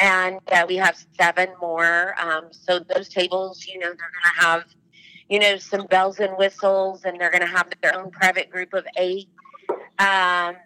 And 0.00 0.40
uh, 0.50 0.64
we 0.68 0.76
have 0.76 0.96
seven 1.18 1.50
more. 1.60 2.14
Um, 2.20 2.48
so 2.50 2.80
those 2.80 3.08
tables, 3.08 3.64
you 3.66 3.78
know, 3.78 3.86
they're 3.86 3.94
going 3.94 4.34
to 4.36 4.44
have, 4.44 4.64
you 5.28 5.38
know, 5.38 5.56
some 5.56 5.86
bells 5.86 6.18
and 6.18 6.36
whistles, 6.36 7.04
and 7.04 7.20
they're 7.20 7.30
going 7.30 7.42
to 7.42 7.46
have 7.46 7.68
their 7.80 7.96
own 7.96 8.10
private 8.10 8.50
group 8.50 8.74
of 8.74 8.84
eight. 8.96 9.28
Um, 9.98 10.56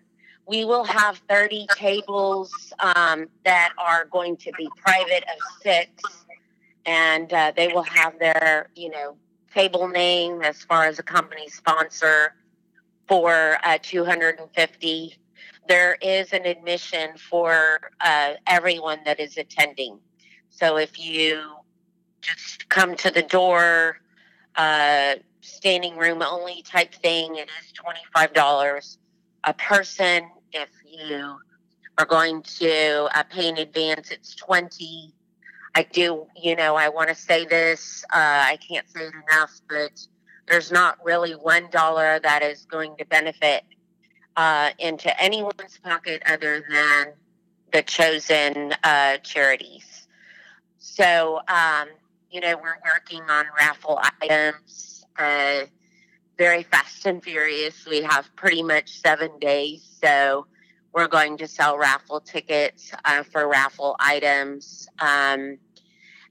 we 0.49 0.65
will 0.65 0.85
have 0.85 1.21
30 1.29 1.67
tables 1.75 2.73
um, 2.81 3.29
that 3.45 3.73
are 3.79 4.07
going 4.07 4.37
to 4.39 4.53
be 4.57 4.69
private 4.77 5.25
of 5.25 5.63
six. 5.63 5.91
And 6.87 7.33
uh, 7.33 7.53
they 7.55 7.69
will 7.69 7.83
have 7.83 8.19
their 8.19 8.71
you 8.75 8.91
know 8.91 9.17
table 9.53 9.89
name 9.89 10.43
as 10.43 10.63
far 10.63 10.85
as 10.85 10.99
a 10.99 11.03
company 11.03 11.49
sponsor 11.49 12.35
for 13.07 13.59
uh, 13.63 13.79
250 13.83 15.19
there 15.69 15.99
is 16.01 16.33
an 16.33 16.47
admission 16.47 17.11
for 17.19 17.79
uh, 18.01 18.33
everyone 18.47 18.99
that 19.05 19.21
is 19.21 19.37
attending. 19.37 19.99
So 20.49 20.79
if 20.79 20.99
you 20.99 21.43
just 22.23 22.69
come 22.71 22.97
to 22.97 23.11
the 23.11 23.23
door 23.23 23.99
uh, 24.57 25.17
standing 25.41 25.97
room 25.97 26.23
only 26.23 26.63
type 26.63 26.95
thing 26.95 27.37
it 27.37 27.49
is 27.61 27.73
$25 28.15 28.97
a 29.45 29.55
person 29.55 30.25
if 30.53 30.69
you 30.85 31.37
We're 31.99 32.07
going 32.07 32.43
to 32.43 33.09
uh, 33.15 33.23
pay 33.25 33.49
in 33.49 33.59
advance. 33.59 34.11
It's 34.11 34.35
20. 34.37 35.13
I 35.75 35.83
do, 35.83 36.27
you 36.37 36.57
know, 36.57 36.77
I 36.77 36.89
want 36.89 37.09
to 37.09 37.15
say 37.15 37.45
this. 37.45 38.05
Uh, 38.13 38.17
I 38.17 38.59
can't 38.69 38.89
say 38.91 39.07
it 39.07 39.15
enough, 39.31 39.61
but 39.69 40.07
there's 40.49 40.73
not 40.73 40.99
really 41.05 41.33
one 41.33 41.69
dollar 41.71 42.19
that 42.21 42.43
is 42.43 42.65
going 42.67 42.97
to 42.99 43.05
benefit 43.07 43.65
uh, 44.37 44.71
into 44.79 45.21
anyone's 45.23 45.79
pocket 45.83 46.23
other 46.27 46.65
than 46.71 47.13
the 47.73 47.83
chosen 47.83 48.75
uh, 48.85 49.19
charities. 49.19 50.07
So, 50.79 51.41
um, 51.49 51.89
you 52.31 52.41
know, 52.41 52.57
we're 52.57 52.79
working 52.85 53.23
on 53.29 53.47
raffle 53.59 54.01
items 54.23 55.05
uh, 55.19 55.61
very 56.39 56.63
fast 56.63 57.05
and 57.07 57.23
furious. 57.23 57.87
We 57.87 58.03
have 58.03 58.35
pretty 58.37 58.63
much 58.63 59.01
seven 59.01 59.31
days. 59.41 59.99
So, 60.03 60.47
we're 60.93 61.09
going 61.09 61.37
to 61.39 61.47
sell 61.47 61.79
raffle 61.79 62.21
tickets 62.21 62.93
uh, 63.05 63.23
for 63.23 63.49
raffle 63.49 63.97
items. 64.01 64.89
Um, 64.99 65.59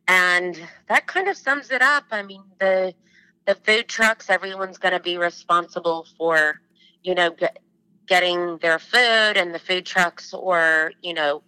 and 0.08 0.60
that 0.90 1.08
kind 1.08 1.28
of 1.28 1.38
sums 1.38 1.72
it 1.72 1.82
up. 1.82 2.06
I 2.12 2.24
mean, 2.24 2.44
the 2.60 2.94
the 3.46 3.56
food 3.56 3.88
trucks, 3.88 4.30
everyone's 4.30 4.78
going 4.78 4.92
to 4.92 5.00
be 5.00 5.18
responsible 5.18 6.06
for, 6.18 6.60
you 7.02 7.16
know, 7.16 7.30
get, 7.30 7.60
getting 8.06 8.58
their 8.58 8.78
food 8.78 9.38
and 9.38 9.56
the 9.56 9.60
food 9.60 9.86
trucks 9.86 10.34
or, 10.34 10.92
you 11.02 11.14
know, 11.14 11.42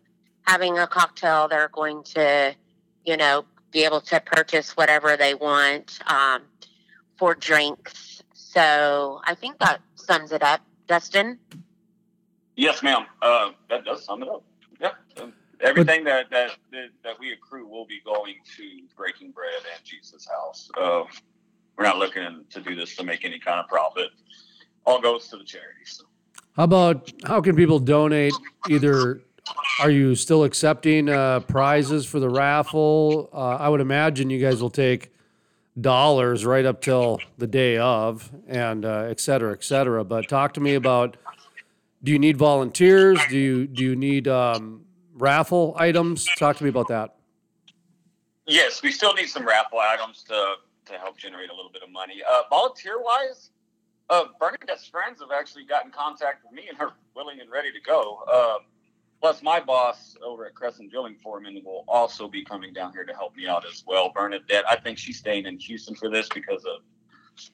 having 0.48 0.78
a 0.78 0.88
cocktail. 0.88 1.50
They're 1.50 1.68
going 1.68 2.04
to, 2.16 2.56
you 3.04 3.18
know, 3.18 3.44
be 3.72 3.84
able 3.84 4.00
to 4.02 4.22
purchase 4.22 4.78
whatever 4.78 5.18
they 5.18 5.34
want 5.34 6.00
um, 6.08 6.44
for 7.18 7.36
drinks. 7.36 8.09
So 8.50 9.22
I 9.26 9.36
think 9.36 9.60
that 9.60 9.80
sums 9.94 10.32
it 10.32 10.42
up. 10.42 10.62
Dustin? 10.88 11.38
Yes, 12.56 12.82
ma'am. 12.82 13.06
Uh, 13.22 13.52
that 13.70 13.86
does 13.86 14.04
sum 14.04 14.24
it 14.24 14.28
up. 14.28 14.44
Yeah. 14.82 14.90
Um, 15.22 15.34
everything 15.62 16.04
that, 16.06 16.32
that, 16.32 16.58
that 16.72 16.88
that 17.04 17.20
we 17.20 17.32
accrue 17.32 17.68
will 17.68 17.86
be 17.86 18.02
going 18.04 18.38
to 18.58 18.64
Breaking 18.98 19.30
Bread 19.30 19.62
and 19.76 19.86
Jesus 19.86 20.28
House. 20.28 20.68
Uh, 20.76 21.04
we're 21.78 21.84
not 21.84 22.00
looking 22.00 22.44
to 22.50 22.60
do 22.60 22.76
this 22.76 22.96
to 22.96 23.04
make 23.04 23.24
any 23.24 23.38
kind 23.38 23.60
of 23.60 23.68
profit. 23.68 24.10
All 24.84 25.00
goes 25.00 25.28
to 25.28 25.38
the 25.38 25.44
charities. 25.44 26.04
How 26.54 26.64
about 26.64 27.12
how 27.26 27.42
can 27.42 27.56
people 27.56 27.78
donate? 27.78 28.34
Either 28.68 29.22
are 29.80 29.92
you 29.92 30.16
still 30.16 30.44
accepting 30.44 31.08
uh, 31.08 31.42
prizes 31.42 32.08
for 32.08 32.20
the 32.20 32.30
raffle? 32.30 33.30
Uh, 33.32 33.58
I 33.58 33.70
would 33.70 33.80
imagine 33.80 34.32
you 34.32 34.40
guys 34.40 34.60
will 34.60 34.72
take 34.72 35.12
dollars 35.82 36.46
right 36.46 36.66
up 36.66 36.82
till 36.82 37.20
the 37.38 37.48
day 37.48 37.78
of, 37.78 38.32
and 38.48 38.86
uh, 38.86 39.08
et 39.10 39.20
cetera, 39.20 39.54
et 39.54 39.64
cetera. 39.64 40.04
But 40.04 40.28
talk 40.28 40.54
to 40.56 40.60
me 40.60 40.76
about: 40.76 41.18
Do 42.04 42.12
you 42.12 42.20
need 42.20 42.38
volunteers? 42.38 43.20
Do 43.30 43.38
you 43.38 43.68
do 43.68 43.84
you 43.84 43.96
need 43.96 44.28
um, 44.28 44.86
raffle 45.14 45.76
items? 45.78 46.28
Talk 46.38 46.58
to 46.58 46.64
me 46.64 46.70
about 46.70 46.88
that. 46.90 47.16
Yes, 48.48 48.82
we 48.82 48.92
still 48.92 49.14
need 49.14 49.30
some 49.30 49.46
raffle 49.46 49.80
items 49.80 50.24
to 50.24 50.56
to 50.86 50.94
help 50.94 51.18
generate 51.18 51.50
a 51.50 51.56
little 51.56 51.72
bit 51.72 51.84
of 51.84 51.92
money. 51.92 52.22
Uh, 52.28 52.42
volunteer 52.50 53.02
wise, 53.02 53.52
uh, 54.10 54.26
Bernadette's 54.40 54.88
friends 54.88 55.22
have 55.22 55.30
actually 55.32 55.66
got 55.66 55.86
in 55.86 55.92
contact 55.92 56.44
with 56.44 56.54
me 56.54 56.68
and 56.68 56.80
are 56.80 56.94
willing 57.16 57.40
and 57.42 57.52
ready 57.52 57.72
to 57.72 57.80
go. 57.86 58.24
Uh, 58.32 58.58
plus, 59.22 59.42
my 59.44 59.60
boss 59.60 60.16
over 60.24 60.46
at 60.46 60.56
Crescent 60.56 60.92
Drilling 60.92 61.16
Foreman 61.22 61.62
will 61.64 61.84
also 61.88 62.28
be 62.28 62.44
coming 62.44 62.74
down 62.74 62.94
here 62.94 63.06
to 63.06 63.14
help 63.14 63.36
me 63.36 63.48
out 63.48 63.66
as 63.66 63.84
well. 63.86 64.12
Bernadette, 64.14 64.64
I 64.70 64.76
think 64.76 64.98
she's 64.98 65.18
staying 65.18 65.46
in 65.46 65.58
Houston 65.60 65.96
for 65.96 66.10
this 66.10 66.28
because 66.34 66.66
of 66.66 66.82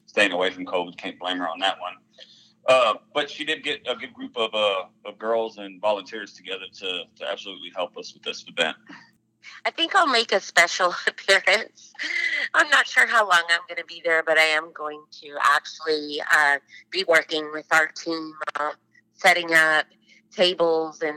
staying 0.06 0.32
away 0.32 0.50
from 0.50 0.66
COVID. 0.66 0.96
Can't 0.96 1.18
blame 1.18 1.38
her 1.38 1.48
on 1.48 1.58
that 1.60 1.78
one. 1.80 1.94
Uh, 2.68 2.94
but 3.14 3.30
she 3.30 3.44
did 3.44 3.62
get 3.62 3.80
a 3.86 3.94
good 3.94 4.12
group 4.12 4.36
of, 4.36 4.52
uh, 4.52 4.84
of 5.04 5.18
girls 5.18 5.58
and 5.58 5.80
volunteers 5.80 6.32
together 6.32 6.64
to, 6.72 7.02
to 7.14 7.28
absolutely 7.28 7.70
help 7.74 7.96
us 7.96 8.12
with 8.12 8.22
this 8.22 8.44
event. 8.48 8.76
I 9.64 9.70
think 9.70 9.94
I'll 9.94 10.08
make 10.08 10.32
a 10.32 10.40
special 10.40 10.92
appearance. 11.06 11.92
I'm 12.54 12.68
not 12.70 12.86
sure 12.86 13.06
how 13.06 13.28
long 13.28 13.42
I'm 13.50 13.60
going 13.68 13.78
to 13.78 13.84
be 13.86 14.02
there, 14.04 14.22
but 14.24 14.38
I 14.38 14.44
am 14.44 14.72
going 14.72 15.02
to 15.22 15.36
actually 15.42 16.20
uh, 16.32 16.58
be 16.90 17.04
working 17.06 17.50
with 17.52 17.66
our 17.70 17.86
team, 17.86 18.32
uh, 18.58 18.72
setting 19.14 19.54
up 19.54 19.86
tables 20.32 21.02
and 21.02 21.16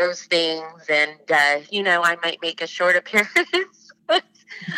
those 0.00 0.22
things. 0.22 0.86
And, 0.88 1.20
uh, 1.30 1.60
you 1.70 1.82
know, 1.82 2.02
I 2.02 2.16
might 2.22 2.38
make 2.42 2.62
a 2.62 2.66
short 2.66 2.96
appearance, 3.00 3.92
but 4.08 4.24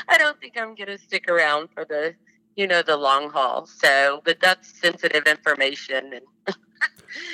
I 0.09 0.19
don't 0.19 0.39
think 0.41 0.59
I'm 0.59 0.75
going 0.75 0.89
to 0.89 0.99
stick 0.99 1.29
around 1.31 1.69
for 1.73 1.85
the, 1.87 2.15
you 2.57 2.67
know, 2.67 2.83
the 2.83 2.97
long 2.97 3.31
haul. 3.31 3.67
So, 3.67 4.21
but 4.25 4.41
that's 4.41 4.79
sensitive 4.79 5.27
information. 5.27 6.13
And 6.15 6.57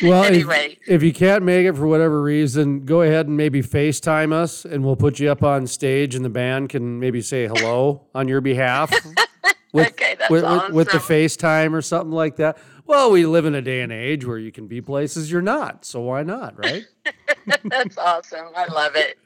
Well, 0.02 0.25
anyway, 0.25 0.76
if, 0.83 0.97
if 0.97 1.02
you 1.04 1.12
can't 1.12 1.45
make 1.45 1.64
it 1.64 1.76
for 1.76 1.87
whatever 1.87 2.21
reason, 2.21 2.85
go 2.85 3.02
ahead 3.02 3.28
and 3.28 3.37
maybe 3.37 3.62
FaceTime 3.62 4.33
us 4.33 4.64
and 4.64 4.85
we'll 4.85 4.97
put 4.97 5.21
you 5.21 5.30
up 5.30 5.42
on 5.42 5.66
stage 5.66 6.14
and 6.14 6.25
the 6.25 6.30
band 6.30 6.68
can 6.68 6.99
maybe 6.99 7.21
say 7.21 7.47
hello 7.47 8.07
on 8.14 8.28
your 8.28 8.40
behalf. 8.40 8.92
With, 9.73 9.88
Okay, 9.88 10.16
that's 10.18 10.30
with, 10.30 10.45
with, 10.45 10.71
with 10.73 10.90
the. 10.92 10.99
FaceTime 10.99 11.75
or 11.75 11.83
something 11.83 12.11
like 12.11 12.37
that. 12.37 12.57
Well, 12.88 13.11
we 13.11 13.26
live 13.26 13.45
in 13.45 13.54
a 13.54 13.61
day 13.61 13.83
and 13.83 13.92
age 13.92 14.25
where 14.25 14.38
you 14.38 14.50
can 14.50 14.66
be 14.66 14.80
places 14.80 15.30
you're 15.30 15.42
not. 15.42 15.85
So 15.85 16.00
why 16.00 16.23
not, 16.23 16.59
right? 16.59 16.87
that's 17.64 17.99
awesome. 17.99 18.47
I 18.57 18.64
love 18.73 18.97
it. 18.97 19.18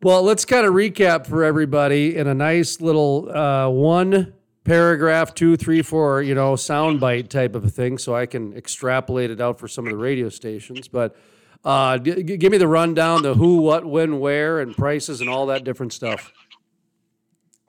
Well, 0.00 0.22
let's 0.22 0.44
kind 0.44 0.64
of 0.64 0.74
recap 0.74 1.26
for 1.26 1.42
everybody 1.42 2.16
in 2.16 2.28
a 2.28 2.34
nice 2.34 2.80
little 2.80 3.36
uh, 3.36 3.68
one 3.68 4.32
paragraph, 4.62 5.34
two, 5.34 5.56
three, 5.56 5.82
four, 5.82 6.22
you 6.22 6.36
know, 6.36 6.52
soundbite 6.52 7.30
type 7.30 7.56
of 7.56 7.64
a 7.64 7.68
thing, 7.68 7.98
so 7.98 8.14
I 8.14 8.26
can 8.26 8.54
extrapolate 8.54 9.32
it 9.32 9.40
out 9.40 9.58
for 9.58 9.66
some 9.66 9.84
of 9.84 9.90
the 9.90 9.98
radio 9.98 10.28
stations. 10.28 10.86
But 10.86 11.16
uh, 11.64 11.98
g- 11.98 12.22
g- 12.22 12.36
give 12.36 12.52
me 12.52 12.58
the 12.58 12.68
rundown: 12.68 13.22
the 13.22 13.34
who, 13.34 13.56
what, 13.56 13.86
when, 13.86 14.20
where, 14.20 14.60
and 14.60 14.76
prices, 14.76 15.20
and 15.20 15.28
all 15.28 15.46
that 15.46 15.64
different 15.64 15.92
stuff. 15.92 16.32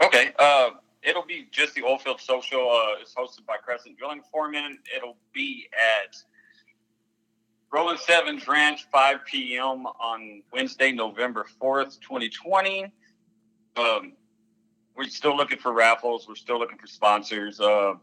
Okay. 0.03 0.33
Uh, 0.37 0.69
it'll 1.03 1.25
be 1.25 1.47
just 1.51 1.75
the 1.75 1.81
Oilfield 1.81 2.19
Social. 2.19 2.69
Uh, 2.69 3.01
it's 3.01 3.13
hosted 3.13 3.45
by 3.45 3.57
Crescent 3.57 3.97
Drilling 3.97 4.21
Foreman. 4.31 4.79
It'll 4.95 5.17
be 5.33 5.67
at 5.73 6.15
Rolling 7.71 7.97
Sevens 7.97 8.47
Ranch, 8.47 8.87
5 8.91 9.25
p.m. 9.25 9.85
on 9.85 10.41
Wednesday, 10.51 10.91
November 10.91 11.45
4th, 11.61 11.99
2020. 12.01 12.91
Um, 13.77 14.13
we're 14.95 15.05
still 15.05 15.37
looking 15.37 15.59
for 15.59 15.73
raffles. 15.73 16.27
We're 16.27 16.35
still 16.35 16.59
looking 16.59 16.77
for 16.77 16.87
sponsors. 16.87 17.59
Uh, 17.59 17.93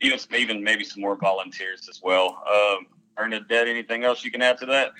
even 0.00 0.18
even 0.36 0.62
maybe 0.62 0.84
some 0.84 1.00
more 1.00 1.16
volunteers 1.16 1.88
as 1.88 2.00
well. 2.02 2.42
Um, 2.48 2.86
Bernadette, 3.16 3.66
anything 3.66 4.04
else 4.04 4.24
you 4.24 4.30
can 4.30 4.42
add 4.42 4.58
to 4.58 4.66
that? 4.66 4.92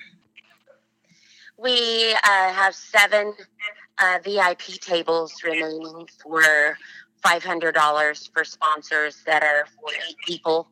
We 1.57 2.13
uh, 2.13 2.53
have 2.53 2.73
seven 2.73 3.33
uh, 3.97 4.19
VIP 4.23 4.79
tables 4.81 5.33
remaining 5.43 6.07
for 6.21 6.77
$500 7.23 8.33
for 8.33 8.43
sponsors 8.43 9.21
that 9.25 9.43
are 9.43 9.65
for 9.65 9.91
eight 10.07 10.15
people. 10.25 10.69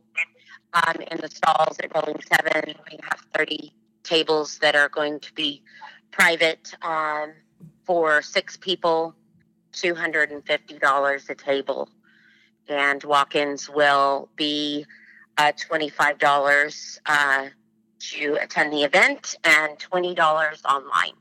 Um, 0.74 0.96
in 1.12 1.18
the 1.22 1.30
stalls 1.30 1.78
at 1.80 1.94
Rolling 1.96 2.22
Seven, 2.22 2.76
we 2.92 3.00
have 3.04 3.20
30 3.36 3.74
tables 4.04 4.58
that 4.60 4.76
are 4.76 4.90
going 4.90 5.20
to 5.22 5.34
be 5.34 5.64
private 6.12 6.74
um, 6.82 7.34
for 7.86 8.22
six 8.22 8.58
people, 8.58 9.16
$250 9.74 11.30
a 11.30 11.36
table. 11.36 11.90
And 12.68 13.04
walk 13.04 13.36
ins 13.36 13.70
will 13.70 14.30
be 14.36 14.86
uh, 15.38 15.54
$25 15.54 17.00
uh, 17.06 17.48
to 18.00 18.38
attend 18.42 18.74
the 18.74 18.84
event 18.84 19.36
and 19.44 19.78
$20 19.80 20.66
online. 20.66 21.14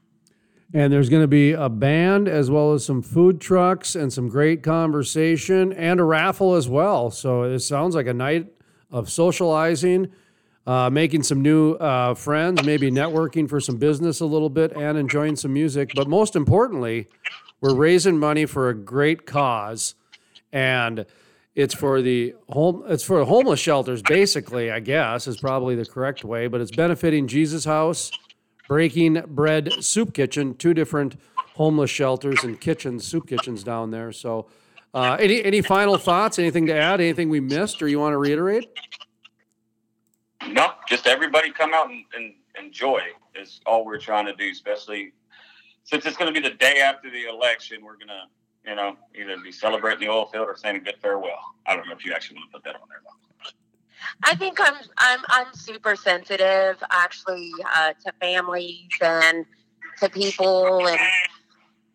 And 0.75 0.93
there's 0.93 1.09
going 1.09 1.23
to 1.23 1.29
be 1.29 1.53
a 1.53 1.69
band 1.69 2.29
as 2.29 2.51
well 2.51 2.73
as 2.73 2.85
some 2.85 3.01
food 3.01 3.41
trucks 3.41 3.95
and 3.95 4.13
some 4.13 4.29
great 4.29 4.63
conversation 4.63 5.73
and 5.73 6.01
a 6.01 6.05
raffle 6.05 6.55
as 6.55 6.69
well. 6.69 7.11
So 7.11 7.45
it 7.45 7.61
sounds 7.61 7.95
like 7.95 8.09
a 8.09 8.15
night 8.15 8.49
of 8.91 9.11
socializing, 9.11 10.11
uh, 10.67 10.91
making 10.91 11.23
some 11.23 11.41
new 11.41 11.75
uh, 11.75 12.15
friends, 12.15 12.65
maybe 12.65 12.91
networking 12.91 13.49
for 13.49 13.61
some 13.61 13.77
business 13.77 14.21
a 14.21 14.27
little 14.27 14.51
bit, 14.51 14.73
and 14.77 14.99
enjoying 14.99 15.37
some 15.37 15.53
music. 15.53 15.93
But 15.95 16.09
most 16.09 16.35
importantly, 16.35 17.07
we're 17.61 17.75
raising 17.75 18.19
money 18.19 18.45
for 18.45 18.69
a 18.69 18.75
great 18.75 19.25
cause, 19.25 19.95
and 20.53 21.07
it's 21.55 21.75
for 21.75 22.03
the 22.03 22.35
home. 22.49 22.85
It's 22.89 23.05
for 23.05 23.25
homeless 23.25 23.61
shelters, 23.61 24.03
basically. 24.03 24.71
I 24.71 24.81
guess 24.81 25.27
is 25.27 25.39
probably 25.39 25.77
the 25.77 25.87
correct 25.87 26.25
way, 26.25 26.49
but 26.49 26.61
it's 26.61 26.75
benefiting 26.75 27.29
Jesus 27.29 27.65
House. 27.65 28.11
Breaking 28.69 29.23
Bread 29.29 29.73
Soup 29.81 30.13
Kitchen, 30.13 30.55
two 30.55 30.75
different 30.75 31.17
homeless 31.55 31.91
shelters 31.91 32.45
and 32.45 32.61
kitchens, 32.61 33.07
soup 33.07 33.29
kitchens 33.29 33.63
down 33.63 33.91
there. 33.91 34.13
So, 34.13 34.47
uh, 34.93 35.17
any 35.21 35.45
any 35.45 35.63
final 35.63 35.99
thoughts? 35.99 36.39
Anything 36.39 36.67
to 36.67 36.75
add? 36.75 37.01
Anything 37.01 37.29
we 37.29 37.41
missed, 37.41 37.83
or 37.83 37.89
you 37.89 37.99
want 37.99 38.13
to 38.13 38.19
reiterate? 38.19 38.69
No, 40.49 40.73
just 40.89 41.07
everybody 41.07 41.51
come 41.51 41.75
out 41.75 41.91
and, 41.91 42.05
and 42.15 42.35
enjoy 42.59 43.01
is 43.35 43.61
all 43.67 43.85
we're 43.85 43.99
trying 43.99 44.27
to 44.27 44.35
do, 44.35 44.51
especially 44.51 45.13
since 45.85 46.07
it's 46.07 46.17
going 46.17 46.33
to 46.33 46.41
be 46.41 46.47
the 46.47 46.55
day 46.55 46.79
after 46.81 47.11
the 47.11 47.27
election. 47.29 47.85
We're 47.85 47.97
going 47.97 48.09
to, 48.09 48.23
you 48.65 48.77
know, 48.77 48.97
either 49.15 49.37
be 49.43 49.53
celebrating 49.53 50.07
the 50.07 50.13
oil 50.13 50.27
field 50.27 50.47
or 50.49 50.57
saying 50.57 50.77
a 50.77 50.81
good 50.81 50.97
farewell. 51.01 51.39
I 51.67 51.77
don't 51.77 51.87
know 51.87 51.95
if 51.95 52.05
you 52.05 52.13
actually 52.13 52.37
want 52.37 52.51
to 52.53 52.59
put 52.59 52.65
that 52.65 52.75
on 52.81 52.89
there, 52.89 53.01
though. 53.05 53.26
I 54.23 54.35
think 54.35 54.59
I'm 54.61 54.75
I'm 54.99 55.21
I'm 55.29 55.55
super 55.55 55.97
sensitive 55.97 56.83
actually 56.91 57.51
uh, 57.75 57.93
to 58.05 58.13
families 58.21 58.89
and 59.01 59.45
to 60.01 60.09
people 60.09 60.87
and 60.87 61.01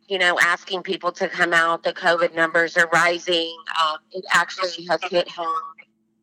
you 0.08 0.18
know 0.18 0.38
asking 0.42 0.84
people 0.84 1.12
to 1.14 1.28
come 1.28 1.54
out. 1.54 1.84
The 1.84 1.94
COVID 1.94 2.36
numbers 2.36 2.78
are 2.78 2.90
rising. 2.94 3.56
Um, 3.84 3.98
it 4.12 4.26
actually 4.32 4.86
has 4.86 5.02
hit 5.10 5.30
home 5.30 5.56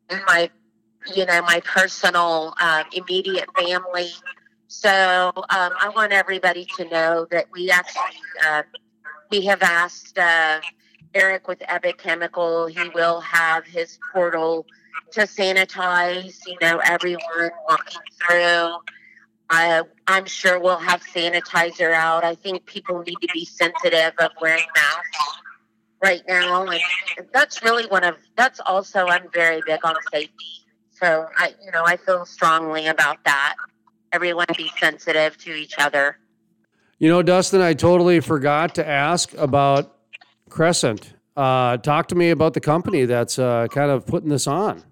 in 0.09 0.19
my 0.27 0.49
you 1.15 1.25
know 1.25 1.41
my 1.41 1.61
personal 1.61 2.53
uh, 2.59 2.83
immediate 2.93 3.49
family. 3.57 4.09
So 4.67 5.31
um, 5.35 5.73
I 5.81 5.91
want 5.95 6.11
everybody 6.11 6.65
to 6.77 6.85
know 6.89 7.27
that 7.31 7.45
we 7.51 7.71
actually 7.71 8.19
uh, 8.45 8.63
we 9.31 9.45
have 9.45 9.61
asked 9.63 10.17
uh, 10.17 10.59
Eric 11.13 11.47
with 11.47 11.61
Epic 11.67 11.97
Chemical. 11.97 12.67
He 12.67 12.89
will 12.89 13.19
have 13.21 13.65
his 13.65 13.97
portal 14.13 14.65
to 15.11 15.21
sanitize, 15.21 16.39
you 16.47 16.57
know, 16.61 16.79
everyone 16.85 17.51
walking 17.67 18.01
through. 18.21 18.75
I, 19.49 19.81
I'm 20.07 20.25
sure 20.25 20.59
we'll 20.59 20.77
have 20.77 21.01
sanitizer 21.01 21.91
out. 21.91 22.23
I 22.23 22.35
think 22.35 22.65
people 22.65 23.01
need 23.01 23.17
to 23.21 23.27
be 23.33 23.45
sensitive 23.45 24.13
of 24.19 24.31
wearing 24.39 24.65
masks 24.75 25.39
right 26.03 26.21
now, 26.27 26.65
and 26.67 26.79
that's 27.33 27.63
really 27.63 27.85
one 27.87 28.03
of 28.03 28.15
that's 28.37 28.59
also 28.59 29.07
I'm 29.07 29.27
very 29.33 29.61
big 29.65 29.83
on 29.83 29.95
safety. 30.11 30.45
So 30.91 31.27
I, 31.35 31.53
you 31.63 31.71
know, 31.71 31.83
I 31.85 31.97
feel 31.97 32.25
strongly 32.25 32.87
about 32.87 33.23
that. 33.25 33.55
Everyone 34.11 34.45
be 34.57 34.69
sensitive 34.79 35.37
to 35.39 35.53
each 35.53 35.75
other. 35.77 36.17
You 36.99 37.09
know, 37.09 37.23
Dustin, 37.23 37.61
I 37.61 37.73
totally 37.73 38.19
forgot 38.19 38.75
to 38.75 38.87
ask 38.87 39.33
about 39.35 39.95
Crescent. 40.49 41.13
Uh, 41.37 41.77
talk 41.77 42.09
to 42.09 42.15
me 42.15 42.31
about 42.31 42.53
the 42.53 42.59
company 42.59 43.05
that's 43.05 43.39
uh, 43.39 43.67
kind 43.71 43.89
of 43.89 44.05
putting 44.05 44.29
this 44.29 44.45
on. 44.45 44.83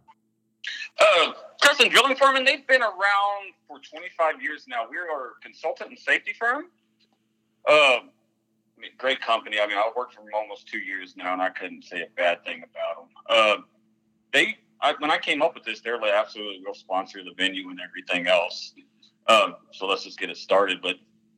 Uh, 1.00 1.32
Crescent 1.62 1.92
Drilling 1.92 2.16
Foreman, 2.16 2.46
they've 2.46 2.66
been 2.68 2.82
around 2.82 3.54
for 3.68 3.80
25 3.80 4.42
years 4.42 4.66
now. 4.68 4.86
We're 4.90 5.06
a 5.06 5.30
consultant 5.42 5.90
and 5.90 6.00
safety 6.00 6.34
firm. 6.38 6.66
Uh, 7.68 8.00
I 8.78 8.80
mean, 8.80 8.92
great 8.98 9.22
company. 9.22 9.60
I 9.60 9.68
mean, 9.68 9.78
I've 9.78 9.96
worked 9.96 10.14
for 10.14 10.22
them 10.22 10.30
almost 10.36 10.68
two 10.68 10.80
years 10.80 11.16
now, 11.18 11.34
and 11.34 11.42
I 11.42 11.50
couldn't 11.50 11.84
say 11.84 12.02
a 12.02 12.08
bad 12.16 12.44
thing 12.46 12.64
about 12.64 12.96
them. 12.98 13.10
Uh, 13.30 13.56
they, 14.34 14.58
I, 14.82 14.94
when 15.00 15.10
I 15.12 15.18
came 15.18 15.42
up 15.42 15.56
with 15.56 15.64
this, 15.64 15.82
they're 15.82 16.00
like 16.00 16.12
absolutely 16.12 16.62
real 16.64 16.76
sponsor 16.76 17.20
of 17.20 17.26
the 17.26 17.34
venue 17.36 17.70
and 17.70 17.80
everything 17.82 18.28
else. 18.28 18.74
Um, 19.28 19.56
so 19.72 19.88
let's 19.88 20.04
just 20.04 20.20
get 20.20 20.30
it 20.30 20.38
started. 20.38 20.82
But 20.82 20.96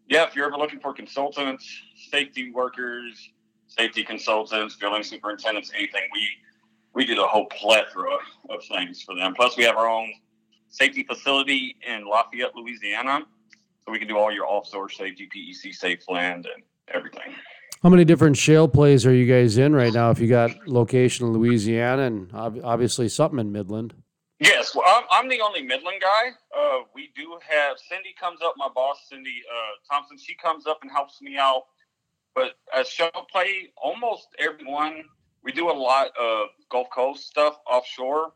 yeah, 0.08 0.26
if 0.26 0.36
you're 0.36 0.46
ever 0.46 0.58
looking 0.58 0.80
for 0.80 0.94
consultants, 0.94 1.66
safety 2.12 2.52
workers, 2.52 3.30
safety 3.68 4.04
consultants, 4.04 4.76
drilling 4.76 5.04
superintendents, 5.04 5.72
anything, 5.76 6.02
we 6.14 6.28
we 6.94 7.06
do 7.06 7.24
a 7.24 7.28
whole 7.28 7.46
plethora 7.48 8.18
of 8.50 8.64
things 8.66 9.02
for 9.02 9.16
them. 9.16 9.34
Plus, 9.36 9.58
we 9.58 9.64
have 9.64 9.78
our 9.78 9.88
own 9.88 10.12
safety 10.70 11.04
facility 11.04 11.76
in 11.88 12.06
Lafayette, 12.08 12.56
Louisiana, 12.56 13.22
so 13.86 13.92
we 13.92 14.00
can 14.00 14.08
do 14.08 14.18
all 14.18 14.32
your 14.32 14.46
offshore 14.46 14.90
safety, 14.90 15.28
PEC 15.36 15.78
SafeLand, 15.78 16.46
and 16.54 16.64
everything. 16.90 17.34
How 17.82 17.90
many 17.90 18.04
different 18.04 18.36
shale 18.36 18.68
plays 18.68 19.06
are 19.06 19.14
you 19.14 19.26
guys 19.26 19.58
in 19.58 19.74
right 19.74 19.94
now? 19.94 20.12
If 20.12 20.20
you 20.20 20.28
got 20.28 20.68
location 20.68 21.28
in 21.28 21.34
Louisiana 21.34 22.04
and 22.04 22.30
obviously 22.34 23.08
something 23.08 23.40
in 23.40 23.52
Midland. 23.52 23.94
Yes, 24.40 24.74
well, 24.74 24.86
I'm, 24.88 25.04
I'm 25.12 25.30
the 25.30 25.42
only 25.42 25.62
Midland 25.62 26.02
guy. 26.02 26.30
Uh, 26.58 26.80
we 26.94 27.12
do 27.16 27.38
have 27.48 27.78
Cindy 27.78 28.14
comes 28.20 28.40
up, 28.42 28.54
my 28.58 28.70
boss 28.74 28.98
Cindy 29.10 29.44
uh, 29.50 29.94
Thompson. 29.94 30.18
She 30.18 30.36
comes 30.36 30.66
up 30.66 30.80
and 30.82 30.92
helps 30.92 31.22
me 31.22 31.38
out. 31.38 31.64
But 32.36 32.52
as 32.74 32.88
shale 32.88 33.12
play, 33.32 33.70
almost 33.78 34.28
everyone 34.40 35.04
we 35.44 35.52
do 35.52 35.70
a 35.70 35.74
lot 35.74 36.08
of 36.20 36.50
Gulf 36.70 36.90
Coast 36.90 37.28
stuff 37.28 37.58
offshore, 37.70 38.34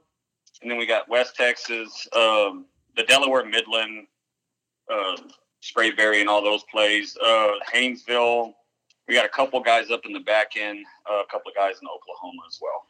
and 0.62 0.70
then 0.70 0.78
we 0.78 0.86
got 0.86 1.10
West 1.10 1.36
Texas, 1.36 2.08
um, 2.16 2.66
the 2.96 3.04
Delaware 3.04 3.46
Midland, 3.46 4.08
uh, 4.92 5.18
Sprayberry, 5.62 6.22
and 6.22 6.30
all 6.30 6.44
those 6.44 6.64
plays. 6.72 7.18
Uh, 7.24 7.54
Haynesville. 7.74 8.54
We 9.08 9.16
got 9.16 9.26
a 9.26 9.30
couple 9.30 9.60
guys 9.60 9.92
up 9.92 10.02
in 10.06 10.14
the 10.14 10.20
Bakken, 10.20 10.82
uh, 11.10 11.22
a 11.22 11.26
couple 11.30 11.52
of 11.52 11.56
guys 11.56 11.76
in 11.82 11.88
Oklahoma 11.88 12.42
as 12.48 12.60
well. 12.62 12.88